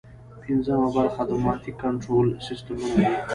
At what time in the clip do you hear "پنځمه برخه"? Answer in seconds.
0.43-1.21